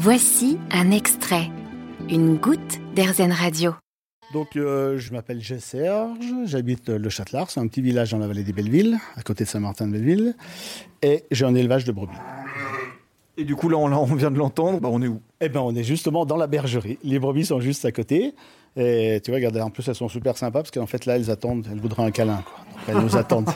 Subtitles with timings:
[0.00, 1.50] Voici un extrait,
[2.08, 3.74] une goutte d'Airzen Radio.
[4.32, 8.44] Donc, euh, je m'appelle Serge, j'habite le Châtelard, c'est un petit village dans la vallée
[8.44, 10.36] des Bellevilles, à côté de Saint-Martin-de-Belleville,
[11.02, 12.14] et j'ai un élevage de brebis.
[13.38, 15.22] Et du coup, là, on, on vient de l'entendre, bah, on est où?
[15.40, 16.98] Eh ben, on est justement dans la bergerie.
[17.04, 18.34] Les brebis sont juste à côté.
[18.76, 21.30] Et tu vois, regarde, en plus, elles sont super sympas parce qu'en fait, là, elles
[21.30, 22.42] attendent, elles voudraient un câlin.
[22.44, 22.64] Quoi.
[22.64, 23.50] Donc, elles nous attendent.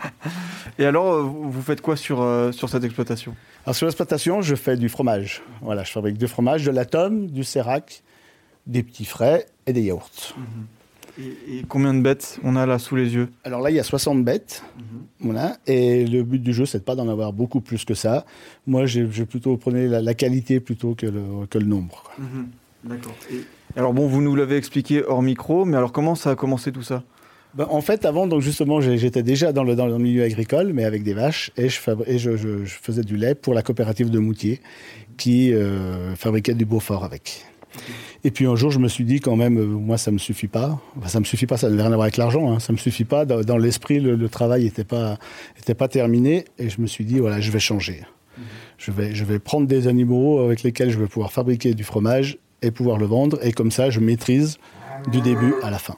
[0.78, 3.36] Et alors, euh, vous faites quoi sur, euh, sur cette exploitation?
[3.66, 5.42] Alors, sur l'exploitation, je fais du fromage.
[5.60, 8.02] Voilà, je fabrique du fromage, de la tome, du sérac,
[8.66, 10.34] des petits frais et des yaourts.
[11.18, 13.80] Et, et combien de bêtes on a là sous les yeux Alors là, il y
[13.80, 14.62] a 60 bêtes.
[15.20, 15.56] Voilà.
[15.66, 18.24] Et le but du jeu, c'est de pas d'en avoir beaucoup plus que ça.
[18.66, 22.02] Moi, j'ai plutôt prenais la, la qualité plutôt que le, que le nombre.
[22.04, 22.24] quoi.
[22.84, 23.14] D'accord.
[23.76, 26.82] Alors bon, vous nous l'avez expliqué hors micro, mais alors comment ça a commencé tout
[26.82, 27.02] ça?
[27.54, 30.84] Ben, en fait, avant, donc justement, j'étais déjà dans le, dans le milieu agricole, mais
[30.84, 33.62] avec des vaches, et, je, fabri- et je, je- je faisais du lait pour la
[33.62, 34.60] coopérative de Moutier,
[35.16, 37.44] qui euh, fabriquait du Beaufort avec.
[38.22, 40.48] Et puis un jour, je me suis dit quand même, euh, moi, ça me suffit
[40.48, 40.78] pas.
[40.98, 42.52] Enfin, ça me suffit pas, ça n'avait rien à voir avec l'argent.
[42.52, 43.24] Hein, ça me suffit pas.
[43.24, 45.18] Dans, dans l'esprit, le, le travail n'était pas,
[45.58, 48.02] était pas terminé, et je me suis dit, voilà, je vais changer.
[48.78, 52.38] Je vais, je vais prendre des animaux avec lesquels je vais pouvoir fabriquer du fromage
[52.62, 54.58] et pouvoir le vendre, et comme ça, je maîtrise
[55.10, 55.96] du début à la fin.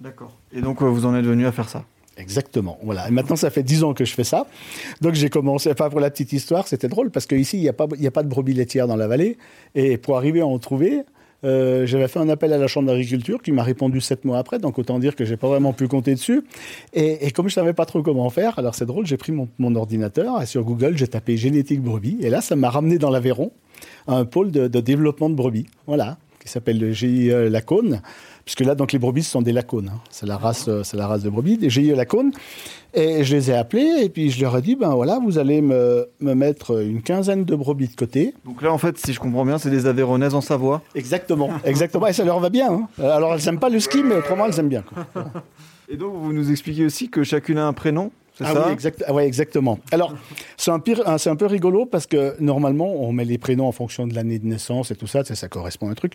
[0.00, 0.36] D'accord.
[0.52, 1.84] Et donc, euh, vous en êtes venu à faire ça?
[2.18, 2.78] Exactement.
[2.82, 3.08] Voilà.
[3.08, 4.46] Et maintenant, ça fait 10 ans que je fais ça.
[5.00, 7.72] Donc, j'ai commencé, enfin, pour la petite histoire, c'était drôle parce qu'ici, il n'y a,
[7.72, 9.38] pas- a pas de brebis laitières dans la vallée.
[9.74, 11.00] Et pour arriver à en trouver,
[11.44, 14.58] euh, j'avais fait un appel à la Chambre d'agriculture qui m'a répondu sept mois après.
[14.58, 16.44] Donc, autant dire que j'ai pas vraiment pu compter dessus.
[16.92, 19.74] Et, comme je savais pas trop comment faire, alors c'est drôle, j'ai pris mon, mon
[19.74, 22.18] ordinateur et sur Google, j'ai tapé génétique brebis.
[22.20, 23.52] Et là, ça m'a ramené dans l'Aveyron
[24.06, 25.66] un pôle de, de développement de brebis.
[25.86, 26.18] Voilà.
[26.42, 28.00] Qui s'appelle le GIE Lacône.
[28.44, 29.90] Puisque là, donc, les brebis, ce sont des lacones.
[29.94, 30.00] hein.
[30.10, 32.32] C'est la race, euh, c'est la race de brebis, des GIE Lacône.
[32.94, 35.62] Et je les ai appelés et puis je leur ai dit, ben voilà, vous allez
[35.62, 38.34] me, me mettre une quinzaine de brebis de côté.
[38.44, 40.82] Donc là, en fait, si je comprends bien, c'est des Aveyronaises en Savoie.
[40.96, 42.08] Exactement, exactement.
[42.08, 42.72] Et ça leur va bien.
[42.72, 42.88] hein.
[42.98, 44.82] Alors, elles n'aiment pas le ski, mais autrement, elles aiment bien.
[44.82, 45.06] quoi.
[45.88, 48.10] Et donc, vous nous expliquez aussi que chacune a un prénom,
[48.44, 49.78] c'est Ah ça oui, exact, ah ouais, exactement.
[49.90, 50.14] Alors,
[50.56, 53.66] c'est un, pire- un- c'est un peu rigolo parce que normalement, on met les prénoms
[53.66, 56.14] en fonction de l'année de naissance et tout ça, ça correspond à un truc.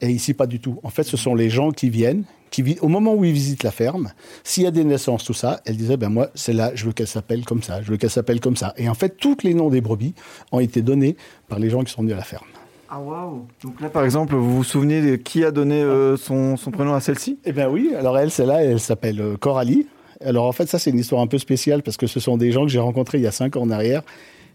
[0.00, 0.80] Et ici, pas du tout.
[0.82, 3.70] En fait, ce sont les gens qui viennent, qui au moment où ils visitent la
[3.70, 4.10] ferme,
[4.44, 6.92] s'il y a des naissances, tout ça, elles disaient, ben moi, c'est là, je veux
[6.92, 8.72] qu'elle s'appelle comme ça, je veux qu'elle s'appelle comme ça.
[8.78, 10.14] Et en fait, tous les noms des brebis
[10.52, 11.16] ont été donnés
[11.48, 12.46] par les gens qui sont venus à la ferme.
[12.92, 16.56] Ah waouh Donc là, par exemple, vous vous souvenez de qui a donné euh, son,
[16.56, 17.38] son prénom à celle-ci?
[17.44, 19.86] Eh bien oui, alors elle, c'est là, elle s'appelle euh, Coralie.
[20.24, 22.52] Alors en fait, ça, c'est une histoire un peu spéciale parce que ce sont des
[22.52, 24.02] gens que j'ai rencontrés il y a cinq ans en arrière.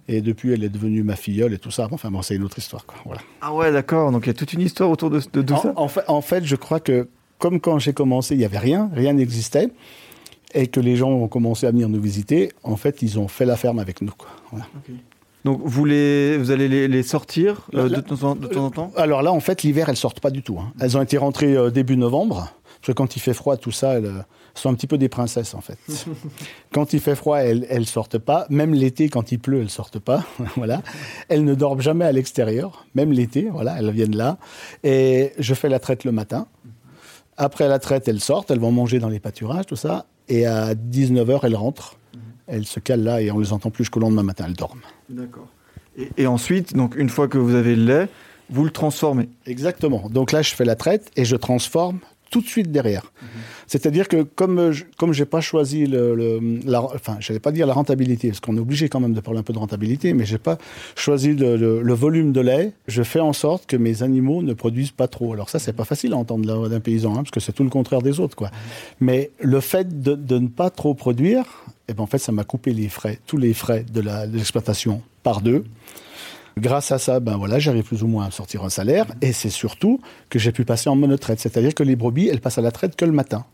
[0.08, 1.88] Et depuis, elle est devenue ma filleule et tout ça.
[1.92, 2.86] Enfin bon, c'est une autre histoire.
[2.86, 2.98] Quoi.
[3.06, 3.22] Voilà.
[3.42, 4.12] Ah ouais, d'accord.
[4.12, 5.74] Donc il y a toute une histoire autour de, de, de En, ça.
[5.76, 7.08] en fait, en fait, je crois que
[7.40, 9.70] comme quand j'ai commencé, il n'y avait rien, rien n'existait.
[10.54, 13.46] Et que les gens ont commencé à venir nous visiter, en fait, ils ont fait
[13.46, 14.14] la ferme avec nous.
[14.18, 14.30] Quoi.
[14.52, 14.68] Voilà.
[15.44, 18.66] Donc vous, les, vous allez les, les sortir euh, Là- de, temps en, de temps
[18.66, 18.92] en temps?
[18.96, 20.58] Alors là, en fait, l'hiver, elles sortent pas du tout.
[20.60, 20.72] hein.
[20.80, 22.54] Elles ont été rentrées euh, début novembre.
[22.86, 24.22] Parce que quand il fait froid, tout ça, elles euh,
[24.54, 25.80] sont un petit peu des princesses, en fait.
[26.72, 28.46] quand il fait froid, elles, elles sortent pas.
[28.52, 30.24] Même l'été, quand il pleut, elles sortent pas.
[30.56, 30.84] voilà.
[31.28, 32.86] Elles ne dorment jamais à l'extérieur.
[32.94, 34.38] Même l'été, voilà, elles viennent là.
[34.84, 36.46] Et je fais la traite le matin.
[37.38, 38.52] Après la traite, elles sortent.
[38.52, 40.06] Elles vont manger dans les pâturages, tout ça.
[40.30, 41.98] Et à 19h, elles rentrent.
[42.46, 44.46] Elles se calent là et on les entend plus jusqu'au lendemain matin.
[44.48, 44.82] Elles dorment.
[45.10, 45.48] D'accord.
[45.98, 48.10] Et, et ensuite, donc une fois que vous avez le lait,
[48.52, 49.30] vous le transformez.
[49.48, 50.08] Exactement.
[50.12, 53.12] Donc là, je fais la traite et je transforme tout de suite derrière.
[53.68, 57.66] C'est-à-dire que comme je, comme j'ai pas choisi le, le- la, enfin, j'allais pas dire
[57.68, 60.26] la rentabilité parce qu'on est obligé quand même de parler un peu de rentabilité, mais
[60.26, 60.58] j'ai pas
[60.96, 62.74] choisi le, volume de lait.
[62.88, 65.34] Je fais en sorte que mes animaux ne produisent pas trop.
[65.34, 67.70] Alors ça, c'est pas facile à entendre d'un paysan, hein, parce que c'est tout le
[67.70, 68.52] contraire des autres, quoi.
[69.00, 71.46] Mais le fait de, de ne pas trop produire,
[71.88, 74.02] eh ben en fait, ça m'a coupé les frais, tous les frais de
[74.34, 75.64] l'exploitation par deux.
[76.58, 79.08] Grâce à ça, ben voilà, j'arrive plus ou moins à sortir un salaire.
[79.22, 80.00] Et c'est surtout
[80.30, 81.40] que j'ai pu passer en monotraite.
[81.40, 83.46] C'est-à-dire que les brebis, elles passent à la traite que le matin.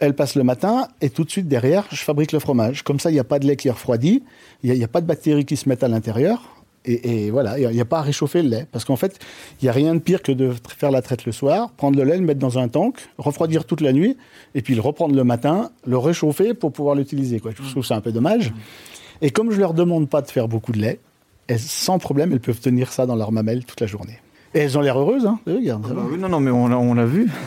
[0.00, 2.82] Elles passent le matin et tout de suite derrière, je fabrique le fromage.
[2.82, 4.22] Comme ça, il n'y a pas de lait qui refroidit,
[4.62, 6.42] il n'y a, pas de bactéries qui se mettent à l'intérieur.
[6.84, 8.66] Et, voilà, il n'y a, pas à réchauffer le lait.
[8.72, 9.18] Parce qu'en fait,
[9.60, 12.04] il n'y a rien de pire que de faire la traite le soir, prendre le
[12.04, 14.16] lait, le mettre dans un tank, refroidir toute la nuit,
[14.54, 17.42] et puis le reprendre le matin, le réchauffer pour pouvoir l'utiliser.
[17.44, 18.54] Je trouve ça un peu dommage.
[19.20, 20.98] Et comme je leur demande pas de faire beaucoup de lait,
[21.48, 24.18] elles, sans problème, elles peuvent tenir ça dans leur mamelle toute la journée.
[24.54, 27.04] Et elles ont l'air heureuses, hein Regarde, Ah bah oui, non, non, mais on l'a,
[27.04, 27.30] vu.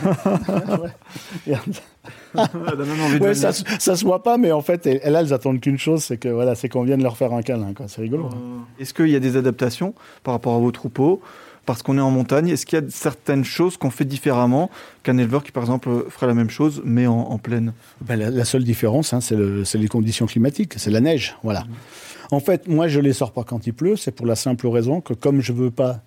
[3.20, 6.04] Ouais, ça, se- ça se voit pas, mais en fait, elles, elles attendent qu'une chose,
[6.04, 7.74] c'est que voilà, c'est qu'on vienne leur faire un câlin.
[7.88, 8.26] C'est rigolo.
[8.32, 8.66] hein.
[8.80, 9.94] Est-ce qu'il y a des adaptations
[10.24, 12.86] par rapport à vos troupeaux, par parce qu'on est en montagne Est-ce qu'il y a
[12.90, 14.70] certaines choses qu'on fait différemment
[15.04, 18.64] qu'un éleveur qui, par exemple, ferait la même chose, mais en, pleine ben, la, seule
[18.64, 21.36] différence, hein, c'est les conditions climatiques, c'est la neige.
[21.44, 21.62] Voilà.
[21.62, 22.36] Mmh.
[22.36, 24.68] En fait, moi, je ne les sors pas quand il pleut, c'est pour la simple
[24.68, 26.00] raison que comme je ne veux pas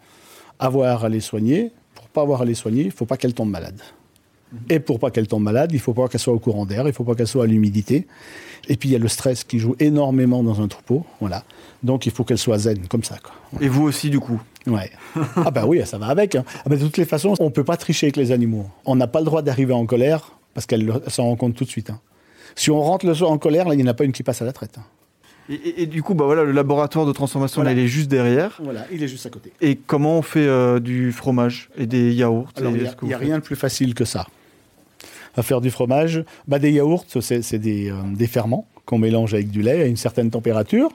[0.58, 3.34] avoir à les soigner, pour pas avoir à les soigner, il ne faut pas qu'elles
[3.34, 3.80] tombent malades.
[4.70, 6.92] Et pour pas qu'elle tombe malade, il faut pas qu'elle soit au courant d'air, il
[6.92, 8.06] faut pas qu'elle soit à l'humidité.
[8.68, 11.44] Et puis il y a le stress qui joue énormément dans un troupeau, voilà.
[11.82, 13.16] Donc il faut qu'elle soit zen, comme ça.
[13.22, 13.60] Quoi.
[13.60, 14.40] Et vous aussi, du coup?
[14.66, 14.90] Ouais.
[15.36, 16.36] ah ben oui, ça va avec.
[16.36, 16.44] Hein.
[16.64, 18.66] Ah ben, de toutes les façons, on peut pas tricher avec les animaux.
[18.86, 21.70] On n'a pas le droit d'arriver en colère parce qu'elle s'en rend compte tout de
[21.70, 21.90] suite.
[21.90, 22.00] Hein.
[22.56, 24.22] Si on rentre le soir en colère, là, il n'y en a pas une qui
[24.22, 24.78] passe à la traite.
[24.78, 24.84] Hein.
[25.50, 28.58] Et, du coup, bah voilà, le laboratoire de transformation, là, il est juste derrière.
[28.62, 29.52] Voilà, il est juste à côté.
[29.60, 32.68] Et comment on fait euh, du fromage et des yaourts Il
[33.02, 34.26] n'y a, rien de plus facile que ça
[35.36, 36.24] à faire du fromage.
[36.48, 39.96] Bah, des yaourts, c'est des, euh, des, ferments qu'on mélange avec du lait à une
[39.96, 40.90] certaine température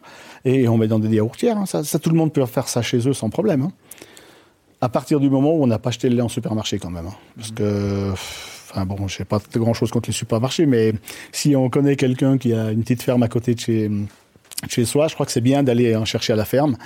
[0.45, 1.57] et on met dans des yaourtières.
[1.57, 1.65] Hein.
[1.65, 3.63] Ça, tout le monde peut faire ça chez eux sans problème.
[3.63, 3.71] Hein.
[4.81, 7.07] À partir du moment où on n'a pas acheté le lait en supermarché quand même.
[7.07, 7.15] Hein.
[7.35, 8.11] Parce que,
[8.71, 10.93] enfin bon, je sais pas grand chose contre les supermarchés, mais
[11.31, 13.91] si on connaît quelqu'un qui a une petite ferme à côté de chez
[14.67, 16.77] chez soi, je crois que c'est bien d'aller en chercher à la ferme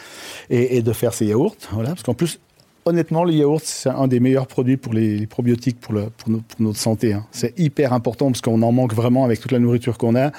[0.50, 1.56] et, et de faire ses yaourts.
[1.72, 2.40] Voilà, parce qu'en plus,
[2.86, 6.80] honnêtement, le yaourt, c'est un des meilleurs produits pour les, probiotiques, pour, le, pour, notre
[6.80, 7.14] santé.
[7.14, 7.25] Hein.
[7.31, 10.31] C'est hyper important parce qu'on en manque vraiment avec toute la nourriture qu'on a.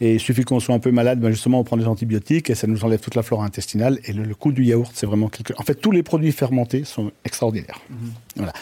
[0.00, 2.54] Et il suffit qu'on soit un peu malade, ben justement, on prend des antibiotiques et
[2.54, 3.98] ça nous enlève toute la flore intestinale.
[4.04, 5.52] Et le, coût du yaourt, c'est vraiment quelque...
[5.58, 7.80] En fait, tous les produits fermentés sont extraordinaires.
[7.90, 8.36] Mm-hmm.
[8.36, 8.52] Voilà.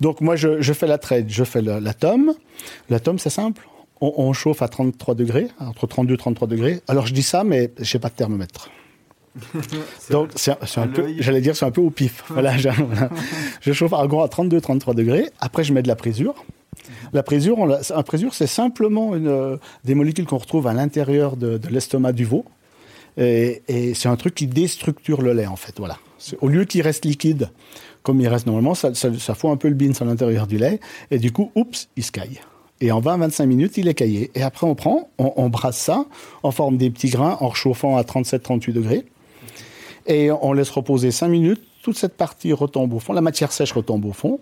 [0.00, 2.34] Donc, moi, je, fais la trade, je fais la, tome.
[2.88, 3.66] La tome, c'est simple.
[4.00, 6.80] On, on, chauffe à 33 degrés, entre 32 et 33 degrés.
[6.86, 8.70] Alors, je dis ça, mais je n'ai pas de thermomètre.
[10.10, 12.24] Donc, c'est un peu, j'allais dire, c'est un peu au pif.
[12.28, 15.30] voilà, je chauffe à gros à 32-33 degrés.
[15.40, 16.34] Après, je mets de la présure.
[17.12, 21.36] La présure, on la, présure, c'est simplement une, euh, des molécules qu'on retrouve à l'intérieur
[21.36, 22.44] de, l'estomac du veau.
[23.16, 23.62] Et,
[23.94, 25.74] c'est un truc qui déstructure le lait, en fait.
[25.78, 25.96] Voilà.
[26.40, 27.50] Au lieu qu'il reste liquide,
[28.02, 30.80] comme il reste normalement, ça, ça, fout un peu le beans à l'intérieur du lait.
[31.10, 32.40] Et du coup, oups, il se caille.
[32.80, 34.30] Et en 20-25 minutes, il est caillé.
[34.34, 36.04] Et après, on prend, on, on brasse ça,
[36.42, 39.04] en forme des petits grains, en réchauffant à 37-38 degrés.
[40.06, 41.62] Et on laisse reposer 5 minutes.
[41.82, 43.12] Toute cette partie retombe au fond.
[43.12, 44.40] La matière sèche retombe au fond.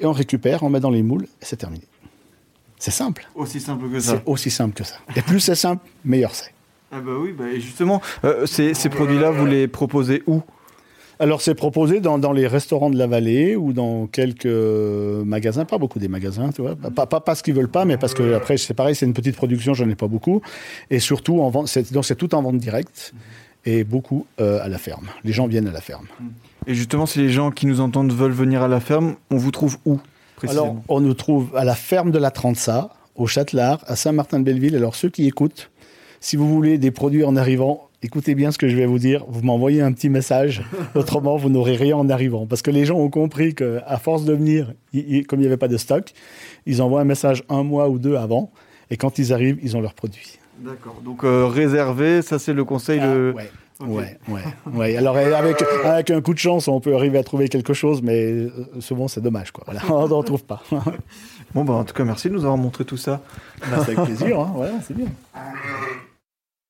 [0.00, 1.84] Et on récupère, on met dans les moules et c'est terminé.
[2.78, 3.28] C'est simple.
[3.34, 4.16] Aussi simple que ça.
[4.16, 4.96] C'est aussi simple que ça.
[5.16, 6.52] Et plus c'est simple, meilleur c'est.
[6.90, 10.40] Ah bah oui, bah justement, euh, ces, produits-là, vous les proposez où?
[11.20, 15.98] Alors c'est proposé dans, les restaurants de la vallée ou dans quelques magasins, pas beaucoup
[15.98, 18.74] des magasins, tu vois, pas, pas parce qu'ils veulent pas, mais parce que après c'est
[18.74, 20.42] pareil, c'est une petite production, j'en ai pas beaucoup,
[20.90, 23.14] et surtout en vente, c'est, donc c'est tout en vente directe
[23.64, 25.08] et beaucoup euh, à la ferme.
[25.24, 26.06] Les gens viennent à la ferme.
[26.66, 29.50] Et justement, si les gens qui nous entendent veulent venir à la ferme, on vous
[29.50, 30.00] trouve où
[30.46, 34.76] Alors, on nous trouve à la ferme de la Transa, au Châtelard, à Saint-Martin-de-Belleville.
[34.76, 35.70] Alors, ceux qui écoutent,
[36.20, 39.24] si vous voulez des produits en arrivant, écoutez bien ce que je vais vous dire.
[39.28, 40.62] Vous m'envoyez un petit message.
[40.94, 42.46] Autrement, vous n'aurez rien en arrivant.
[42.46, 44.74] Parce que les gens ont compris qu'à force de venir,
[45.28, 46.12] comme il n'y avait pas de stock,
[46.66, 48.50] ils envoient un message un mois ou deux avant.
[48.90, 50.38] Et quand ils arrivent, ils ont leurs produits.
[50.58, 51.00] D'accord.
[51.04, 53.32] Donc euh, réserver, ça c'est le conseil de.
[53.36, 53.50] Ah, ouais.
[53.80, 54.42] Ouais,
[54.74, 58.02] ouais, Alors avec, avec un coup de chance, on peut arriver à trouver quelque chose,
[58.02, 59.62] mais euh, souvent c'est dommage, quoi.
[59.66, 60.64] Voilà, on n'en trouve pas.
[61.54, 63.20] bon, bah, en tout cas, merci de nous avoir montré tout ça.
[63.60, 64.52] Bah, c'est avec plaisir, hein.
[64.82, 65.06] c'est bien.